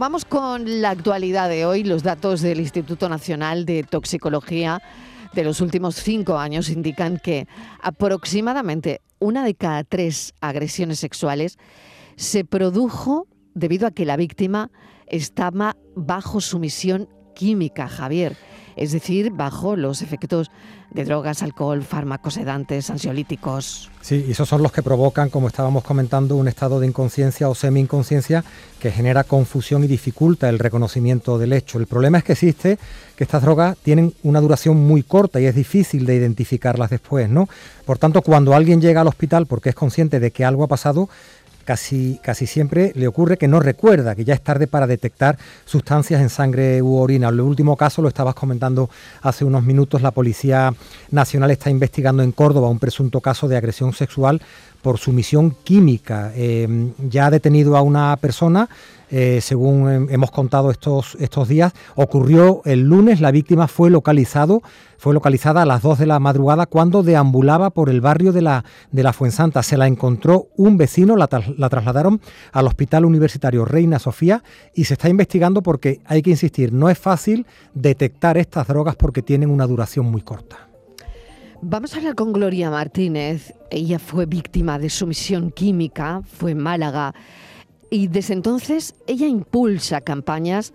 [0.00, 1.84] Vamos con la actualidad de hoy.
[1.84, 4.82] Los datos del Instituto Nacional de Toxicología
[5.34, 7.46] de los últimos cinco años indican que
[7.80, 11.58] aproximadamente una de cada tres agresiones sexuales
[12.16, 14.72] se produjo debido a que la víctima
[15.06, 18.36] estaba bajo sumisión química, Javier
[18.76, 20.50] es decir, bajo los efectos
[20.90, 23.90] de drogas, alcohol, fármacos sedantes, ansiolíticos.
[24.00, 27.54] Sí, y esos son los que provocan, como estábamos comentando, un estado de inconsciencia o
[27.54, 28.44] semi-inconsciencia
[28.78, 31.78] que genera confusión y dificulta el reconocimiento del hecho.
[31.78, 32.78] El problema es que existe
[33.16, 37.48] que estas drogas tienen una duración muy corta y es difícil de identificarlas después, ¿no?
[37.84, 41.08] Por tanto, cuando alguien llega al hospital porque es consciente de que algo ha pasado,
[41.64, 46.20] casi, casi siempre le ocurre que no recuerda, que ya es tarde para detectar sustancias
[46.20, 47.28] en sangre u orina.
[47.28, 48.90] El último caso, lo estabas comentando
[49.22, 50.74] hace unos minutos, la Policía
[51.10, 54.40] Nacional está investigando en Córdoba un presunto caso de agresión sexual
[54.84, 56.30] por sumisión química.
[56.36, 58.68] Eh, ya ha detenido a una persona
[59.16, 64.60] eh, según hemos contado estos, estos días, ocurrió el lunes, la víctima fue localizado,
[64.98, 68.64] fue localizada a las 2 de la madrugada cuando deambulaba por el barrio de la,
[68.90, 69.62] de la Fuensanta.
[69.62, 74.42] Se la encontró un vecino, la, la trasladaron al Hospital Universitario Reina Sofía
[74.74, 79.22] y se está investigando porque hay que insistir, no es fácil detectar estas drogas porque
[79.22, 80.73] tienen una duración muy corta.
[81.66, 83.54] Vamos a hablar con Gloria Martínez.
[83.70, 87.14] Ella fue víctima de sumisión química, fue en Málaga
[87.88, 90.74] y desde entonces ella impulsa campañas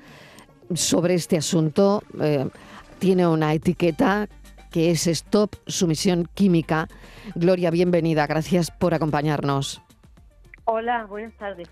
[0.73, 2.01] sobre este asunto.
[2.19, 2.49] Eh,
[2.97, 4.29] tiene una etiqueta
[4.71, 6.87] que es Stop Sumisión Química.
[7.35, 8.25] Gloria, bienvenida.
[8.25, 9.83] Gracias por acompañarnos.
[10.65, 11.69] Hola, buenas tardes.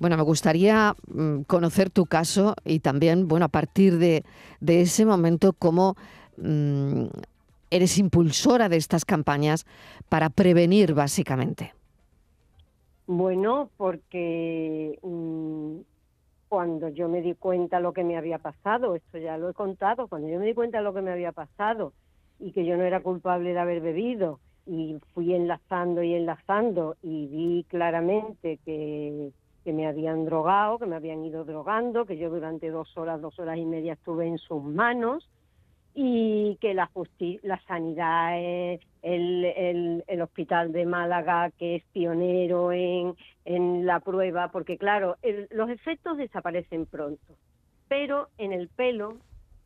[0.00, 4.24] Bueno, me gustaría mm, conocer tu caso y también, bueno, a partir de,
[4.66, 5.94] ese momento, cómo
[6.36, 7.06] mm,
[7.76, 9.66] eres impulsora de estas campañas
[10.08, 11.74] para prevenir básicamente.
[13.06, 15.76] Bueno, porque mm,
[16.48, 20.08] cuando yo me di cuenta lo que me había pasado, esto ya lo he contado,
[20.08, 21.92] cuando yo me di cuenta lo que me había pasado
[22.40, 27.26] y que yo no era culpable de haber bebido y fui enlazando y enlazando y
[27.28, 29.30] vi claramente que,
[29.64, 33.38] que me habían drogado, que me habían ido drogando, que yo durante dos horas, dos
[33.38, 35.28] horas y media estuve en sus manos,
[35.98, 36.90] y que la,
[37.42, 43.14] la sanidad, el, el, el, hospital de Málaga, que es pionero en,
[43.46, 45.16] en la prueba, porque claro,
[45.50, 47.38] los efectos desaparecen pronto,
[47.88, 49.16] pero en el pelo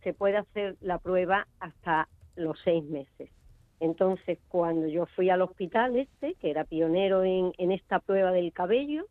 [0.04, 3.28] se puede hacer la prueba hasta los seis meses.
[3.80, 8.52] Entonces, cuando yo fui al hospital este, que era pionero en, en esta prueba del
[8.52, 9.06] cabello,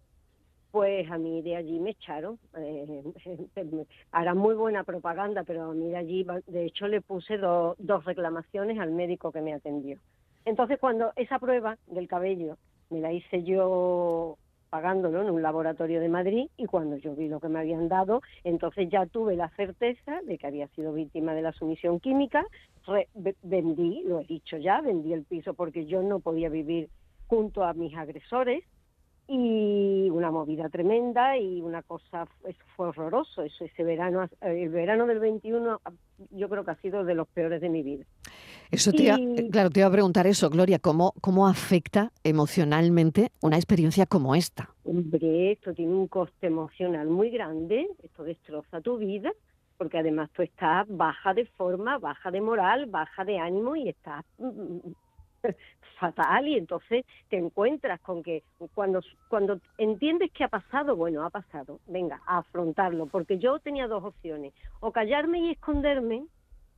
[0.72, 2.40] pues a mí de allí me echaron.
[2.58, 3.04] Eh,
[4.12, 8.80] hará muy buena propaganda, pero a mí de allí, de hecho, le puse dos reclamaciones
[8.80, 9.98] al médico que me atendió.
[10.46, 12.58] Entonces, cuando esa prueba del cabello
[12.90, 14.38] me la hice yo
[14.70, 18.22] pagándolo en un laboratorio de Madrid y cuando yo vi lo que me habían dado,
[18.44, 22.46] entonces ya tuve la certeza de que había sido víctima de la sumisión química,
[23.44, 26.90] vendí, lo he dicho ya, vendí el piso porque yo no podía vivir
[27.28, 28.64] junto a mis agresores,
[29.32, 33.44] y una movida tremenda y una cosa eso fue horroroso.
[33.44, 35.82] Eso ese verano el verano del 21
[36.32, 38.06] yo creo que ha sido de los peores de mi vida.
[38.72, 39.06] Eso te
[39.52, 44.70] claro te iba a preguntar eso Gloria cómo cómo afecta emocionalmente una experiencia como esta
[44.84, 49.32] hombre esto tiene un coste emocional muy grande esto destroza tu vida
[49.78, 54.24] porque además tú estás baja de forma baja de moral baja de ánimo y estás
[54.38, 54.96] mm, mm,
[56.00, 58.44] fatal y entonces te encuentras con que
[58.74, 63.88] cuando, cuando entiendes que ha pasado, bueno, ha pasado, venga, a afrontarlo, porque yo tenía
[63.88, 66.26] dos opciones, o callarme y esconderme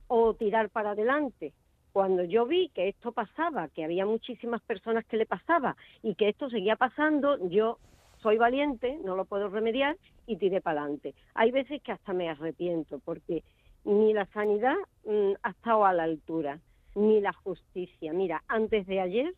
[0.08, 1.52] o tirar para adelante.
[1.92, 6.28] Cuando yo vi que esto pasaba, que había muchísimas personas que le pasaba y que
[6.28, 7.78] esto seguía pasando, yo
[8.22, 9.96] soy valiente, no lo puedo remediar
[10.26, 11.14] y tiré para adelante.
[11.34, 13.42] Hay veces que hasta me arrepiento porque
[13.84, 16.60] ni la sanidad mm, ha estado a la altura
[16.94, 18.12] ni la justicia.
[18.12, 19.34] Mira, antes de ayer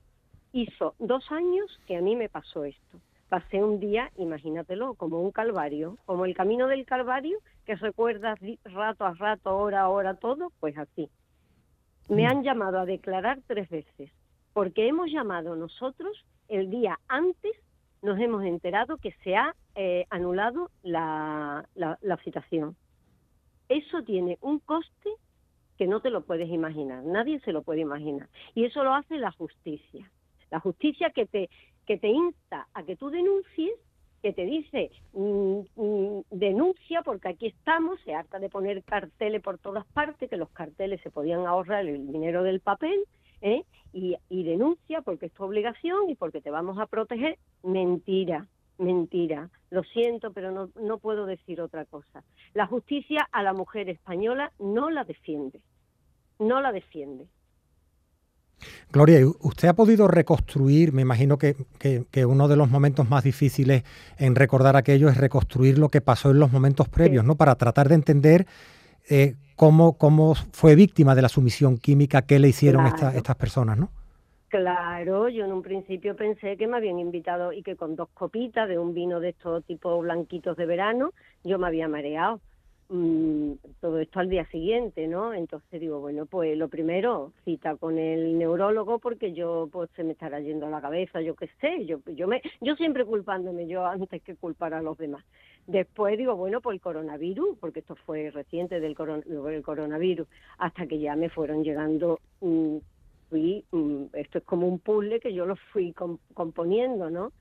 [0.53, 3.01] hizo dos años que a mí me pasó esto.
[3.29, 9.05] Pasé un día, imagínatelo, como un calvario, como el camino del calvario, que recuerdas rato
[9.05, 11.11] a rato, hora a hora, todo, pues así.
[12.09, 12.27] Me mm.
[12.27, 14.13] han llamado a declarar tres veces,
[14.53, 17.53] porque hemos llamado nosotros el día antes,
[18.03, 22.77] nos hemos enterado que se ha eh, anulado la, la, la citación.
[23.69, 25.11] Eso tiene un coste
[25.79, 28.29] que no te lo puedes imaginar, nadie se lo puede imaginar.
[28.55, 30.11] Y eso lo hace la justicia.
[30.51, 31.51] La justicia que te,
[31.87, 33.73] que te insta a que tú denuncies,
[34.23, 39.59] que te dice mm, mm, denuncia porque aquí estamos, se harta de poner carteles por
[39.59, 43.05] todas partes, que los carteles se podían ahorrar el dinero del papel,
[43.43, 43.65] ¿eh?
[43.93, 47.39] y, y denuncia porque es tu obligación y porque te vamos a proteger.
[47.63, 48.47] Mentira.
[48.79, 49.51] mentira.
[49.75, 52.23] Lo siento, pero no, no puedo decir otra cosa.
[52.53, 55.61] La justicia a la mujer española no la defiende.
[56.39, 57.27] No la defiende.
[58.93, 61.57] Gloria, usted ha podido reconstruir, me imagino que,
[62.25, 63.83] uno de los momentos más difíciles
[64.17, 67.35] en recordar aquello es reconstruir lo que pasó en los momentos previos, ¿no?
[67.35, 68.47] Para tratar de entender
[69.11, 73.91] eh, cómo, cómo fue víctima de la sumisión química, qué le hicieron estas personas, ¿no?
[74.55, 78.69] Claro, yo en un principio pensé que me habían invitado y que con dos copitas
[78.69, 81.11] de un vino de estos tipo blanquitos de verano
[81.43, 82.41] yo me había mareado.
[82.89, 85.35] Mm, todo esto al día siguiente, ¿no?
[85.35, 90.13] Entonces digo, bueno, pues lo primero, cita con el neurólogo porque yo pues se me
[90.13, 93.85] estará yendo a la cabeza, yo qué sé, yo yo me yo siempre culpándome yo
[93.85, 95.25] antes que culpar a los demás.
[95.67, 100.29] Después digo, bueno, pues el coronavirus, porque esto fue reciente del, coronavirus,
[100.59, 102.77] hasta que ya me fueron llegando mm,
[103.35, 105.93] Mm, esto es como un puzzle que yo lo fui
[106.35, 107.33] componiendo, ¿no?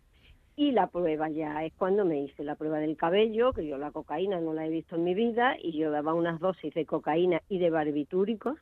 [0.56, 3.92] Y la prueba ya es cuando me hice la prueba del cabello, que yo la
[3.92, 7.42] cocaína no la he visto en mi vida, y yo daba unas dosis de cocaína
[7.50, 8.58] y de barbitúricos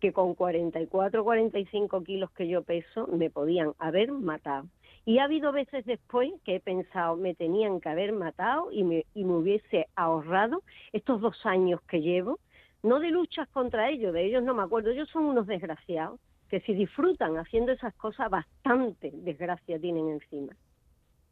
[0.00, 4.66] que con 44, 45 kilos que yo peso me podían haber matado.
[5.04, 9.06] Y ha habido veces después que he pensado, me tenían que haber matado y me,
[9.14, 12.40] y me hubiese ahorrado estos dos años que llevo,
[12.82, 16.18] no de luchas contra ellos, de ellos no me acuerdo, ellos son unos desgraciados,
[16.52, 20.54] que si disfrutan haciendo esas cosas, bastante desgracia tienen encima.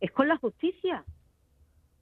[0.01, 1.05] Es con la justicia.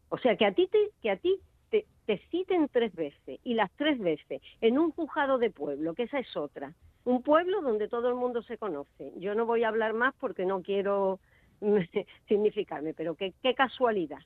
[0.08, 1.84] O sea, que a ti te, que a ti te,
[2.30, 6.36] citen tres veces y las tres veces en un juzgado de pueblo, que esa es
[6.36, 6.74] otra.
[7.02, 9.12] Un pueblo donde todo el mundo se conoce.
[9.16, 11.18] Yo no voy a hablar más porque no quiero
[12.28, 14.20] significarme, pero qué, qué casualidad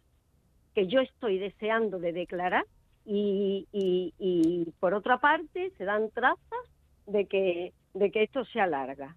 [0.75, 2.67] que yo estoy deseando de declarar
[3.06, 6.67] y, por otra parte se dan trazas
[7.06, 9.17] de que de que esto se alarga.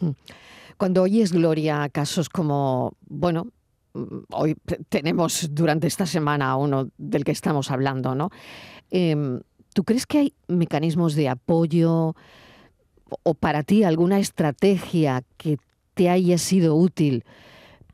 [0.00, 0.10] Hmm.
[0.76, 3.48] Cuando oyes, Gloria, casos como, bueno,
[3.94, 4.56] mm, hoy
[4.88, 8.30] tenemos durante esta semana uno del que estamos hablando, ¿no?
[8.90, 9.40] Em,
[9.74, 12.14] ¿Tú crees que hay mecanismos de apoyo
[13.22, 15.58] o para ti alguna estrategia que
[15.94, 17.24] te haya sido útil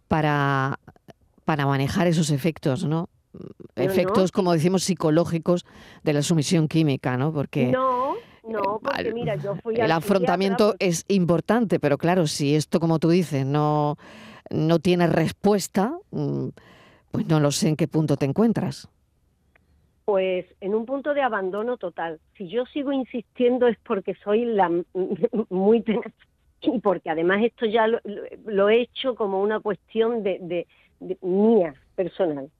[0.09, 0.79] para,
[1.44, 3.09] para manejar esos efectos, ¿no?
[3.77, 5.65] efectos, como decimos, psicológicos
[6.03, 7.32] de la sumisión química, ¿no?
[7.32, 8.15] Porque no,
[8.46, 13.10] no, porque mira, yo fui El afrontamiento es importante, pero claro, si esto, como tú
[13.10, 13.96] dices, no,
[14.50, 16.48] no tiene respuesta, mm,
[17.10, 18.88] pues no lo sé en qué punto te encuentras.
[20.04, 22.20] Pues en un punto de abandono total.
[22.37, 24.70] Si yo sigo insistiendo es porque soy la
[25.50, 26.12] muy tenaz
[26.62, 30.66] y porque además esto ya lo, he hecho como una cuestión de
[31.22, 32.50] mía personal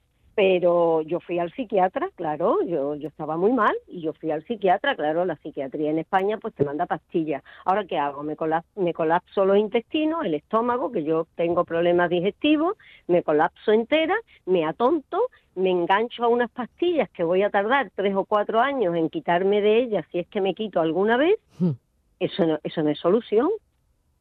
[0.41, 4.43] pero yo fui al psiquiatra, claro, yo, yo estaba muy mal y yo fui al
[4.47, 7.43] psiquiatra, claro, la psiquiatría en España pues te manda pastillas.
[7.67, 8.23] Ahora, ¿qué hago?
[8.23, 8.39] Me,
[8.77, 14.17] me colapso los intestinos, el estómago, que yo tengo problemas digestivos, me colapso entera,
[14.47, 15.19] me atonto,
[15.57, 19.61] me engancho a unas pastillas que voy a tardar tres o cuatro años en quitarme
[19.61, 21.39] de ellas si es que me quito alguna vez.
[21.59, 21.73] Hmm.
[22.19, 23.51] Eso no, eso no es solución.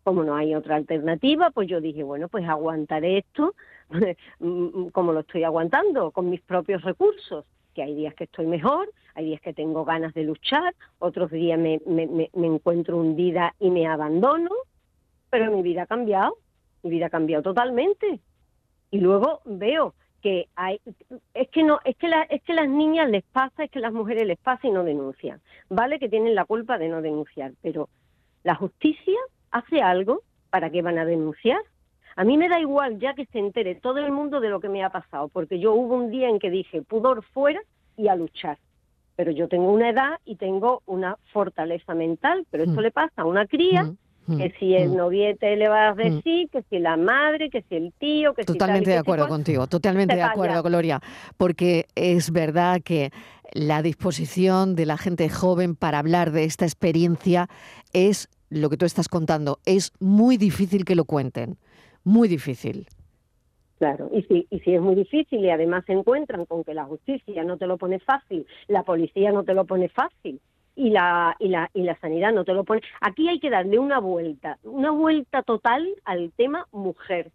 [0.09, 3.53] Como no hay otra alternativa, pues yo dije, bueno, pues aguantaré esto
[4.91, 7.45] como lo estoy aguantando, con mis propios recursos,
[7.75, 11.59] que hay días que estoy mejor, hay días que tengo ganas de luchar, otros días
[11.59, 14.50] me, me, encuentro hundida y me abandono,
[15.29, 16.38] pero mi vida ha cambiado,
[16.81, 18.19] mi vida ha cambiado totalmente.
[18.89, 20.81] Y luego veo que hay
[21.35, 23.94] es que no es que la, es que las niñas les pasa es que las
[23.94, 27.88] mujeres les pasa y no denuncian vale que tienen la culpa de no denunciar pero
[28.43, 29.15] la justicia
[29.51, 31.62] hace algo para que van a denunciar
[32.20, 34.68] a mí me da igual ya que se entere todo el mundo de lo que
[34.68, 37.62] me ha pasado, porque yo hubo un día en que dije pudor fuera
[37.96, 38.58] y a luchar.
[39.15, 42.84] Pero yo tengo una edad y tengo una fortaleza mental, pero esto mm.
[42.84, 43.94] le pasa a una cría
[44.27, 44.38] mm.
[44.38, 44.96] que si el mm.
[44.98, 48.89] noviete le va a decir, que si la madre, que si el tío, que totalmente
[48.89, 51.00] si de acuerdo contigo, totalmente de acuerdo, Gloria,
[51.38, 53.12] porque es verdad que
[53.53, 57.48] la disposición de la gente joven para hablar de esta experiencia
[57.94, 61.58] es lo que tú estás contando, es muy difícil que lo cuenten
[62.03, 62.88] muy difícil.
[63.77, 66.84] Claro, y si, y si es muy difícil y además se encuentran con que la
[66.84, 70.41] justicia no te lo pone fácil, la policía no te lo pone fácil
[70.75, 72.82] y la, y la, y la sanidad no te lo pone.
[73.00, 77.32] Aquí hay que darle una vuelta, una vuelta total al tema mujer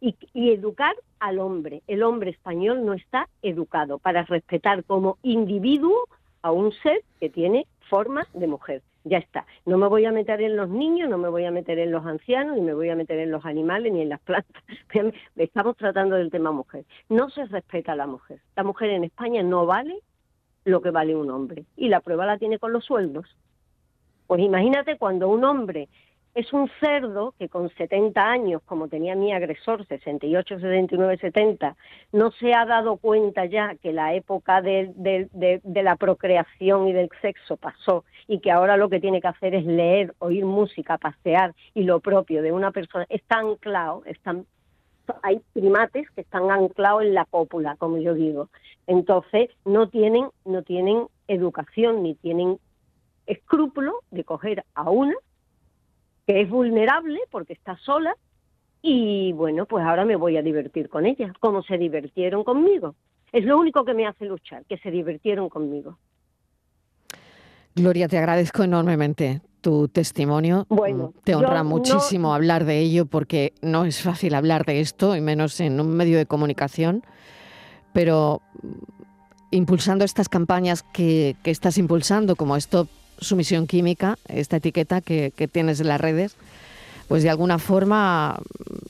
[0.00, 1.82] y, y educar al hombre.
[1.88, 6.06] El hombre español no está educado para respetar como individuo
[6.42, 9.46] a un ser que tiene forma de mujer ya está.
[9.64, 12.04] No me voy a meter en los niños, no me voy a meter en los
[12.04, 14.62] ancianos, ni me voy a meter en los animales, ni en las plantas.
[15.36, 16.84] Estamos tratando del tema mujer.
[17.08, 18.40] No se respeta a la mujer.
[18.56, 20.00] La mujer en España no vale
[20.64, 21.64] lo que vale un hombre.
[21.76, 23.26] Y la prueba la tiene con los sueldos.
[24.26, 25.88] Pues imagínate cuando un hombre
[26.34, 31.76] es un cerdo que con 70 años, como tenía mi agresor, 68, 79, 70,
[32.12, 34.92] no se ha dado cuenta ya que la época de,
[35.64, 39.66] la procreación y del sexo pasó y que ahora lo que tiene que hacer es
[39.66, 44.46] leer, oír música, pasear y lo propio de una persona está anclado, están,
[45.22, 48.48] hay primates que están anclados en la cópula, como yo digo.
[48.86, 52.58] Entonces no tienen, no tienen educación ni tienen
[53.26, 55.14] escrúpulo de coger a una
[56.30, 58.14] que es vulnerable porque está sola
[58.82, 62.94] y bueno, pues ahora me voy a divertir con ella, como se divirtieron conmigo.
[63.32, 65.98] Es lo único que me hace luchar, que se divirtieron conmigo.
[67.74, 70.66] Gloria, te agradezco enormemente tu testimonio.
[70.68, 75.20] Bueno, te honra muchísimo hablar de ello porque no es fácil hablar de esto, y
[75.20, 77.02] menos en un medio de comunicación,
[77.92, 78.40] pero
[79.50, 82.88] impulsando estas campañas que, que estás impulsando, como Stop
[83.20, 86.36] sumisión química, esta etiqueta que, tienes en las redes,
[87.08, 88.38] pues de alguna forma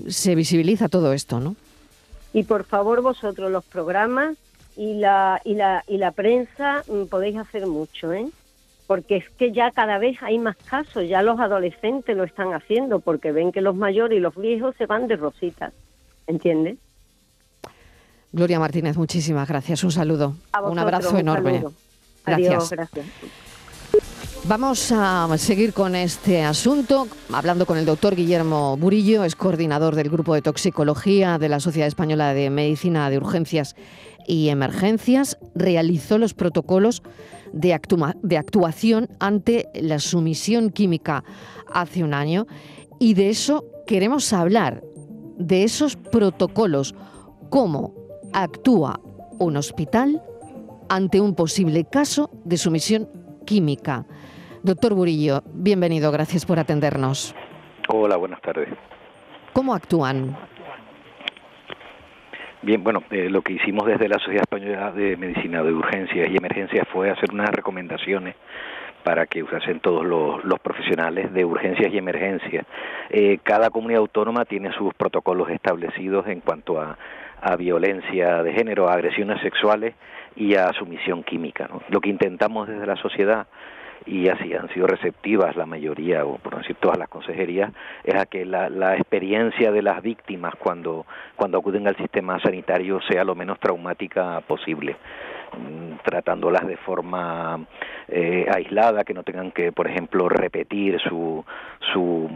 [0.08, 1.56] se visibiliza todo esto, ¿no?
[2.32, 4.36] Y por favor vosotros los programas
[4.76, 8.28] y la, y la, y la prensa mm, podéis hacer mucho, ¿eh?
[8.86, 13.00] Porque es que ya cada vez hay más casos, ya los adolescentes lo están haciendo
[13.00, 15.72] porque ven que los mayores y los viejos se van de rositas,
[16.26, 16.78] ¿entiendes?
[18.32, 19.82] Gloria Martínez, muchísimas gracias.
[19.82, 20.36] Un saludo.
[20.62, 21.64] un abrazo enorme.
[22.24, 23.06] Adiós, gracias.
[24.48, 30.08] Vamos a seguir con este asunto, hablando con el doctor Guillermo Burillo, es coordinador del
[30.08, 33.76] Grupo de Toxicología de la Sociedad Española de Medicina de Urgencias
[34.26, 35.38] y Emergencias.
[35.54, 37.02] Realizó los protocolos
[37.52, 37.78] de,
[38.22, 41.22] de actuación ante la sumisión química
[41.72, 42.46] hace un año
[42.98, 44.82] y de eso queremos hablar,
[45.38, 46.94] de esos protocolos,
[47.50, 47.94] cómo
[48.32, 49.00] actúa
[49.38, 50.22] un hospital
[50.88, 53.08] ante un posible caso de sumisión
[53.44, 54.06] química.
[54.62, 57.34] Doctor Burillo, bienvenido, gracias por atendernos.
[57.88, 58.68] Hola, buenas tardes.
[59.54, 60.36] ¿Cómo actúan?
[62.60, 66.36] Bien, bueno, eh, lo que hicimos desde la Sociedad Española de Medicina de Urgencias y
[66.36, 68.36] Emergencias fue hacer unas recomendaciones
[69.02, 72.66] para que usasen todos los, profesionales de urgencias y emergencias.
[73.08, 76.98] Eh, cada comunidad autónoma tiene sus protocolos establecidos en cuanto a,
[77.40, 79.94] a violencia de género, a agresiones sexuales
[80.36, 81.66] y a sumisión química.
[81.66, 81.80] ¿no?
[81.88, 83.46] Lo que intentamos desde la sociedad
[84.06, 87.72] y así han sido receptivas la mayoría, o por decir todas las consejerías,
[88.04, 93.00] es a que la, la experiencia de las víctimas cuando, cuando acuden al sistema sanitario
[93.02, 94.96] sea lo menos traumática posible
[95.56, 97.66] mm, tratándolas de forma
[98.08, 101.44] eh, aislada, que no tengan que, por ejemplo, repetir su,
[101.92, 102.30] su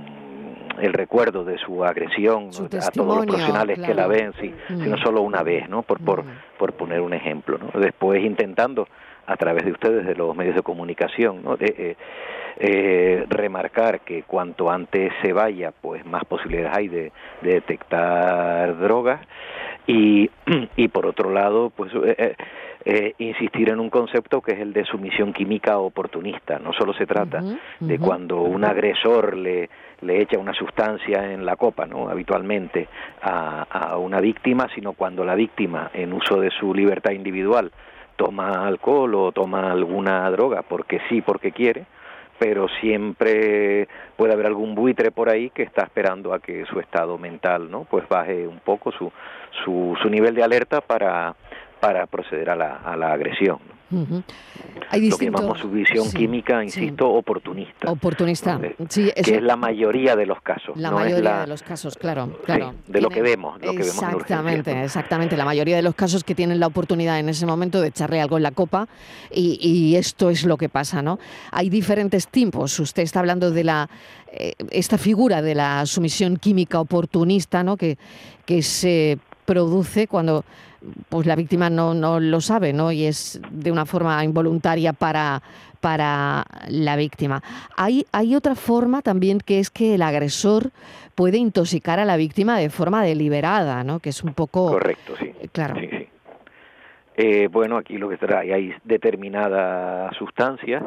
[0.80, 4.82] el recuerdo de su agresión a todos los profesionales que la ven, sí, mm.
[4.82, 5.82] sino solo una vez, ¿no?
[5.82, 6.28] Por, por, mm.
[6.58, 7.80] por poner un ejemplo, ¿no?
[7.80, 8.88] Después intentando
[9.26, 11.56] a través de ustedes, de los medios de comunicación, ¿no?
[11.56, 11.96] de, eh,
[12.56, 17.12] eh, remarcar que cuanto antes se vaya, pues más posibilidades hay de,
[17.42, 19.20] detectar drogas
[19.88, 20.30] y,
[20.76, 22.36] y por otro lado, pues eh,
[22.84, 26.60] eh, insistir en un concepto que es el de sumisión química oportunista.
[26.60, 27.42] No solo se trata
[27.80, 29.68] de cuando un agresor le,
[30.02, 32.08] le echa una sustancia en la copa, ¿no?
[32.08, 32.86] habitualmente
[33.20, 37.72] a, a una víctima, sino cuando la víctima, en uso de su libertad individual,
[38.16, 41.86] toma alcohol o toma alguna droga porque sí, porque quiere,
[42.38, 47.18] pero siempre puede haber algún buitre por ahí que está esperando a que su estado
[47.18, 47.84] mental, ¿no?
[47.84, 49.12] Pues baje un poco su,
[49.64, 51.34] su, su nivel de alerta para,
[51.86, 53.58] para proceder a la, a la agresión.
[53.90, 57.92] Lo que llamamos su visión química, insisto, oportunista.
[57.92, 60.76] Oportunista, sí, que es la mayoría de los casos.
[60.76, 62.74] La mayoría de los casos, claro, claro.
[62.88, 65.36] de lo que vemos, lo que exactamente, exactamente.
[65.36, 68.36] La mayoría de los casos que tienen la oportunidad en ese momento de echarle algo
[68.36, 68.88] en la copa
[69.30, 71.18] y, esto es lo que pasa, ¿no?
[71.52, 72.80] Hay diferentes tipos.
[72.80, 73.88] Usted está hablando de la
[74.32, 77.76] eh, esta figura de la sumisión química oportunista, ¿no?
[77.76, 77.96] Que
[78.44, 80.44] que se produce cuando
[81.08, 82.92] pues la víctima no, no lo sabe, ¿no?
[82.92, 85.42] Y es de una forma involuntaria para,
[85.80, 87.42] para la víctima.
[87.76, 90.70] Hay, hay otra forma también que es que el agresor
[91.14, 94.00] puede intoxicar a la víctima de forma deliberada, ¿no?
[94.00, 94.68] Que es un poco...
[94.68, 95.32] Correcto, sí.
[95.40, 95.76] Eh, claro.
[97.16, 100.82] Eh, bueno, aquí lo que trae hay determinadas sustancias,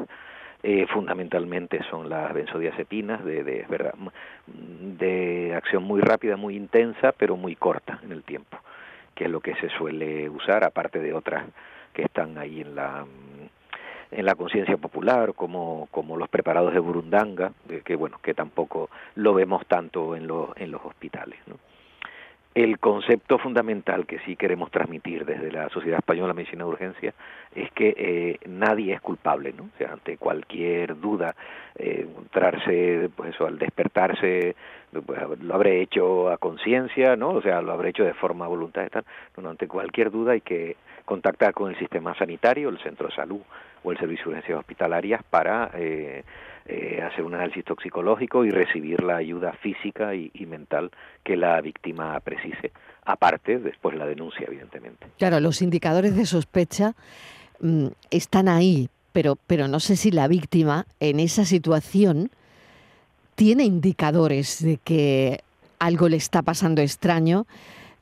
[0.62, 3.94] eh, fundamentalmente son las benzodiazepinas, de, de, verdad,
[4.46, 8.58] de acción muy rápida, muy intensa, pero muy corta en el tiempo
[9.18, 11.44] que es lo que se suele usar, aparte de otras
[11.92, 13.06] que están ahí en la
[14.10, 17.52] en la conciencia popular como, como los preparados de burundanga
[17.84, 21.56] que bueno que tampoco lo vemos tanto en los en los hospitales ¿no?
[22.64, 27.14] El concepto fundamental que sí queremos transmitir desde la Sociedad Española de Medicina de Urgencia
[27.54, 29.66] es que eh, nadie es culpable, ¿no?
[29.66, 31.36] O sea, ante cualquier duda,
[31.76, 34.56] eh, encontrarse, pues eso, al despertarse,
[35.06, 37.30] pues, lo habré hecho a conciencia, ¿no?
[37.30, 39.04] O sea, lo habré hecho de forma voluntaria,
[39.40, 43.42] no, ante cualquier duda hay que contactar con el sistema sanitario, el centro de salud
[43.88, 46.24] o el servicio de urgencias hospitalarias para eh,
[46.66, 50.92] eh, hacer un análisis toxicológico y recibir la ayuda física y, mental
[51.24, 52.72] que la víctima precise,
[53.06, 55.08] aparte después la denuncia, evidentemente.
[55.18, 56.96] Claro, los indicadores de sospecha
[57.62, 62.30] mm, están ahí, pero, pero no sé si la víctima en esa situación
[63.36, 65.40] tiene indicadores de que
[65.80, 67.46] algo le está pasando extraño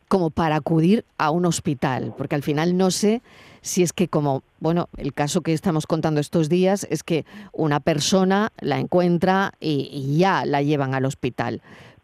[0.07, 3.21] como para acudir a un hospital, porque al final no sé
[3.61, 7.79] si es que como, bueno, el caso que estamos contando estos días es que una
[7.79, 11.61] persona la encuentra y, ya la llevan al hospital.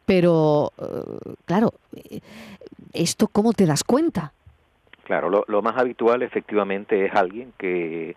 [0.07, 1.73] Pero, eh, claro,
[2.93, 4.33] ¿esto cómo te das cuenta?
[5.03, 8.15] Claro, lo, más habitual efectivamente es alguien que,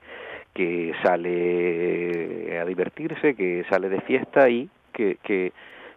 [0.54, 5.52] que sale a divertirse, que sale de fiesta y que, que,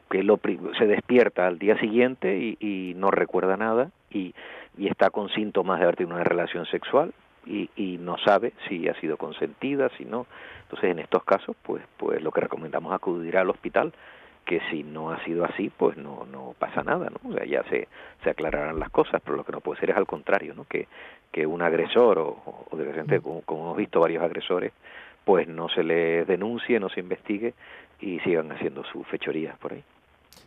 [0.10, 0.40] que lo,
[0.78, 4.34] se despierta al día siguiente y, y no recuerda nada y,
[4.78, 7.14] y está con síntomas de haber tenido una relación sexual
[7.46, 10.28] y, y no sabe si ha sido consentida, si no.
[10.64, 13.94] Entonces, en estos casos, pues, pues lo que recomendamos es acudir al hospital,
[14.46, 17.30] que si no ha sido así, pues no, no pasa nada, ¿no?
[17.30, 17.88] O sea, ya se,
[18.24, 20.66] se aclararán las cosas, pero lo que no puede ser es al contrario, ¿no?
[20.66, 20.88] Que,
[21.32, 23.22] que un agresor o, o de repente, mm.
[23.22, 24.74] como, como hemos visto varios agresores,
[25.26, 27.54] pues no se les denuncie, no se investigue
[28.00, 29.84] y sigan haciendo sus fechorías por ahí.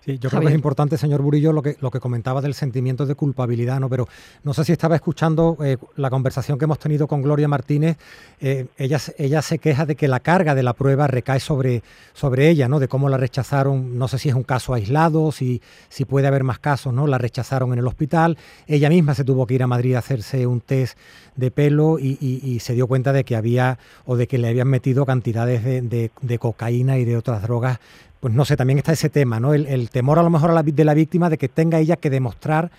[0.05, 3.05] Sí, yo creo que es importante, señor Burillo, lo que, lo que comentaba del sentimiento
[3.05, 3.91] de culpabilidad, ¿no?
[3.91, 4.09] Pero
[4.45, 7.99] no sé si estaba escuchando eh, la conversación que hemos tenido con Gloria Martínez.
[8.41, 11.83] Eh, ella, ella se queja de que la carga de la prueba recae sobre,
[12.15, 12.81] sobre ella, ¿no?
[12.81, 16.45] De cómo la rechazaron, no sé si es un caso aislado, si, si puede haber
[16.45, 17.07] más casos, ¿no?
[17.07, 18.39] La rechazaron en el hospital.
[18.67, 20.97] Ella misma se tuvo que ir a Madrid a hacerse un test
[21.37, 25.07] de pelo y, se dio cuenta de que había o de que le habían metido
[25.07, 27.81] cantidades de, de cocaína y de otras drogas
[28.21, 29.55] pues no sé, también está ese tema, ¿no?
[29.55, 32.11] El, temor a lo mejor a la, de la víctima de que tenga ella que
[32.11, 32.71] demostrar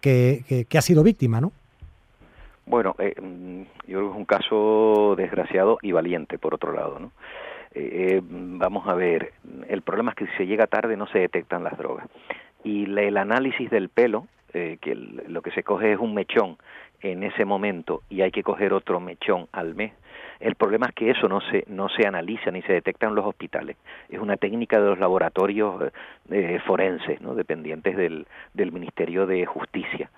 [0.00, 1.52] que, ha sido víctima, ¿no?
[2.66, 6.98] Bueno, eh, mm, yo creo que es un caso desgraciado y valiente, por otro lado,
[6.98, 7.12] ¿no?
[7.74, 9.32] Eh, eh, vamos a ver,
[9.68, 12.06] el problema es que si se llega tarde no se detectan las drogas.
[12.62, 16.58] Y el análisis del pelo, que lo que se coge es un mechón
[17.00, 19.92] en ese momento y hay que coger otro mechón al mes,
[20.40, 23.24] el problema es que eso no se, no se analiza ni se detecta en los
[23.24, 23.76] hospitales.
[24.08, 25.90] Es una técnica de los laboratorios eh,
[26.30, 27.34] eh, forenses, ¿no?
[27.34, 30.10] dependientes del, del Ministerio de Justicia.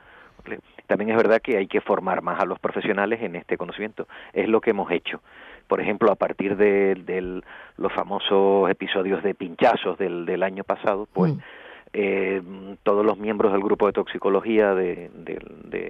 [0.87, 4.07] También es verdad que hay que formar más a los profesionales en este conocimiento.
[4.33, 5.20] Es lo que hemos hecho.
[5.66, 7.42] Por ejemplo, a partir de,
[7.76, 11.40] los famosos episodios de pinchazos del, del año pasado, pues mm
[11.92, 12.42] eh,
[12.83, 15.11] todos los miembros del grupo de toxicología de,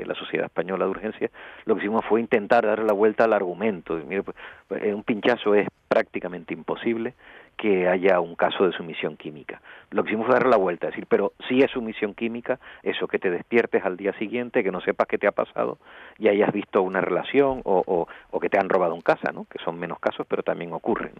[0.06, 1.30] la Sociedad Española de Urgencia,
[1.64, 3.94] lo que hicimos fue intentar dar la vuelta al argumento.
[4.06, 4.36] Mire, pues,
[4.68, 7.14] pues, un pinchazo es prácticamente imposible
[7.56, 9.60] que haya un caso de sumisión química.
[9.90, 13.18] Lo que hicimos fue dar la vuelta, decir, pero si es sumisión química, eso que
[13.18, 15.78] te despiertes al día siguiente, que no sepas qué te ha pasado
[16.18, 18.06] y hayas visto una relación o,
[18.40, 19.46] que te han robado en casa, ¿no?
[19.50, 21.12] que son menos casos, pero también ocurren.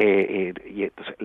[0.00, 1.16] Eh, eh, y entonces,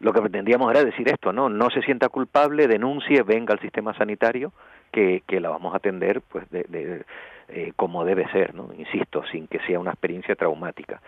[0.00, 1.48] lo que pretendíamos era decir esto, ¿no?
[1.48, 4.52] No se sienta culpable, denuncie, venga al sistema sanitario,
[4.90, 7.04] que, que la vamos a atender pues de,
[7.48, 8.70] eh, como debe ser, ¿no?
[8.76, 11.00] Insisto, sin que sea una experiencia traumática.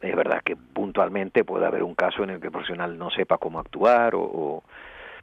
[0.00, 3.38] Es verdad que puntualmente puede haber un caso en el que el profesional no sepa
[3.38, 4.62] cómo actuar o,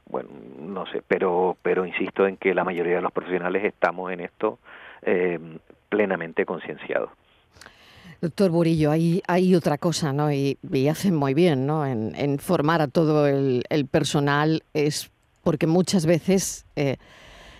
[0.07, 0.27] bueno,
[0.59, 4.59] no sé, pero, pero insisto en que la mayoría de los profesionales estamos en esto
[5.03, 5.39] eh,
[5.87, 7.11] plenamente concienciados.
[8.21, 10.31] Doctor Burillo, hay, otra cosa, ¿no?
[10.31, 11.87] Y, hacen muy bien, ¿no?
[11.87, 15.09] En, formar a todo el, personal es
[15.41, 16.97] porque muchas veces eh,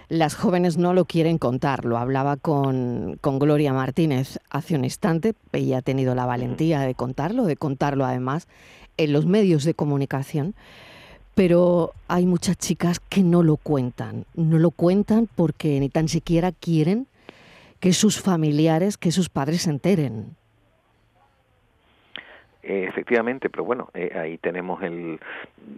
[0.08, 1.84] las jóvenes no lo quieren contar.
[1.84, 5.34] Lo hablaba con, con, Gloria Martínez hace un instante.
[5.52, 8.48] Ella ha tenido la valentía de contarlo, de contarlo además
[8.98, 10.54] en los medios de comunicación.
[11.34, 14.26] Pero hay muchas chicas que no lo cuentan.
[14.36, 17.08] No lo cuentan porque ni tan siquiera quieren
[17.80, 20.36] que sus familiares, que sus padres se enteren.
[22.64, 25.20] Eh, efectivamente, pero bueno, eh, ahí tenemos el,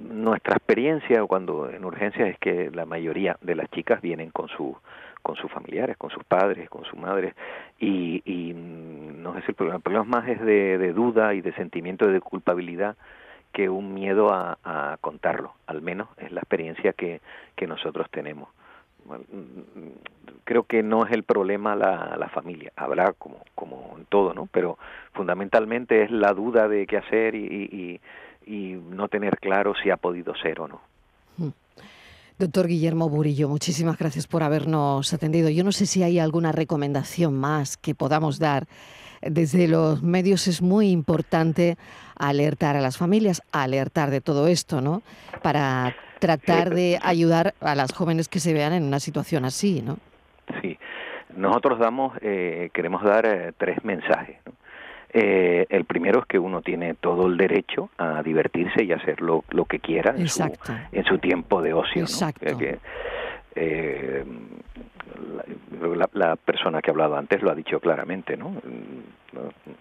[0.09, 4.75] nuestra experiencia cuando en urgencias es que la mayoría de las chicas vienen con su
[5.21, 7.33] con sus familiares, con sus padres, con sus madres
[7.79, 11.53] y, y no es el problema, el problema más es de, de duda y de
[11.53, 12.97] sentimiento de culpabilidad
[13.53, 17.21] que un miedo a, a contarlo, al menos es la experiencia que,
[17.55, 18.49] que nosotros tenemos.
[19.05, 19.89] Mm,
[20.43, 24.47] creo que no es el problema la, la familia, habrá como, como en todo, ¿no?
[24.51, 24.77] Pero
[25.13, 28.01] fundamentalmente es la duda de qué hacer y, y,
[28.45, 30.81] y no tener claro si ha podido ser o no.
[31.37, 31.49] Hmm.
[32.39, 35.49] Doctor Guillermo Burillo, muchísimas gracias por habernos atendido.
[35.49, 38.67] Yo no sé si hay alguna recomendación más que podamos dar.
[39.21, 41.77] Desde los medios es muy importante
[42.17, 45.03] alertar a las familias, alertar de todo esto, ¿no?
[45.41, 49.97] Para tratar de ayudar a las jóvenes que se vean en una situación así, ¿no?
[50.61, 50.77] Sí,
[51.35, 54.37] nosotros damos, eh, queremos dar eh, tres mensajes.
[54.45, 54.53] ¿no?
[55.15, 59.43] Eh, el primero es que uno tiene todo el derecho a divertirse y hacer lo,
[59.67, 60.49] que quiera en su,
[60.91, 62.03] en su, tiempo de ocio.
[62.03, 62.57] Exacto.
[63.55, 64.23] Eh,
[66.13, 68.53] la, persona que ha hablado antes lo ha dicho claramente, ¿no?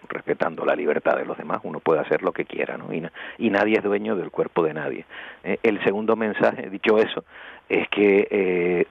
[0.09, 2.93] Respetando la libertad de los demás, uno puede hacer lo que quiera, ¿no?
[2.93, 3.03] Y,
[3.37, 5.05] y nadie es dueño del cuerpo de nadie.
[5.43, 7.23] Eh, el segundo mensaje, dicho eso,
[7.69, 8.87] es que eh,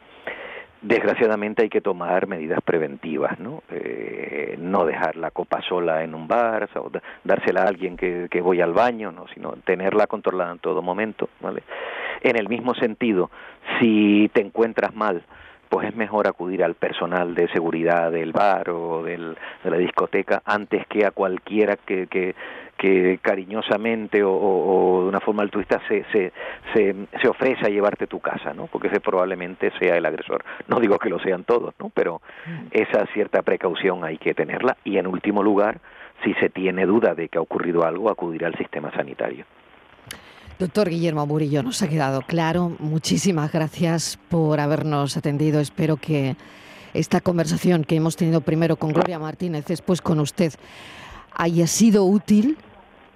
[0.83, 3.63] desgraciadamente hay que tomar medidas preventivas, ¿no?
[3.71, 6.91] Eh, no dejar la copa sola en un bar, o
[7.25, 9.27] dársela a alguien que, que voy al baño, ¿no?
[9.29, 11.63] Sino tenerla controlada en todo momento, ¿vale?
[12.21, 13.31] En el mismo sentido,
[13.81, 15.23] si te encuentras mal,
[15.73, 20.43] pues es mejor acudir al personal de seguridad del bar o del, de la discoteca
[20.45, 22.35] antes que a cualquiera que, que,
[22.77, 26.31] que cariñosamente o, de una forma altruista se, se,
[26.75, 28.67] se, se, ofrece a llevarte a tu casa, ¿no?
[28.67, 30.45] Porque ese probablemente sea el agresor.
[30.69, 31.91] No digo que lo sean todos, ¿no?
[31.95, 32.67] Pero mm.
[32.73, 35.79] esa cierta precaución hay que tenerla y en último lugar,
[36.23, 39.47] si se tiene duda de que ha ocurrido algo, acudir al sistema sanitario.
[40.63, 42.77] Doctor Guillermo Murillo, nos ha quedado claro.
[42.79, 45.59] Muchísimas gracias por habernos atendido.
[45.59, 46.37] Espero que
[46.95, 50.53] esta conversación que hemos tenido primero con Gloria Martínez, después con usted,
[51.35, 52.59] haya sido útil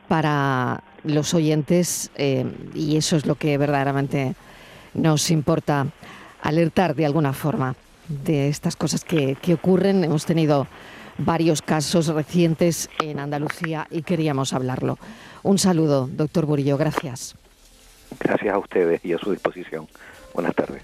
[0.09, 4.35] para los oyentes eh, y eso es lo que verdaderamente
[4.93, 5.87] nos importa
[6.43, 7.77] alertar de alguna forma
[8.09, 10.03] de estas cosas que, que ocurren.
[10.03, 10.67] Hemos tenido
[11.19, 14.99] varios casos recientes en Andalucía y queríamos hablarlo.
[15.43, 17.37] Un saludo, doctor Burillo, gracias.
[18.21, 19.89] Gracias a ustedes y a su disposición.
[20.35, 20.83] Buenas tardes.